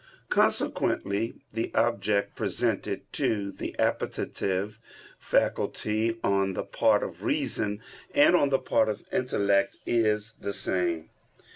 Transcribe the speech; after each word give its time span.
Consequently 0.29 1.35
the 1.53 1.71
object 1.75 2.35
presented 2.35 3.01
to 3.13 3.51
the 3.51 3.75
appetitive 3.77 4.79
faculty 5.19 6.17
on 6.23 6.55
the 6.55 6.63
part 6.63 7.03
of 7.03 7.23
reason 7.23 7.79
and 8.15 8.35
on 8.35 8.49
the 8.49 8.57
part 8.57 8.89
of 8.89 9.05
intellect 9.11 9.77
is 9.85 10.33
the 10.41 10.53
same. 10.53 11.11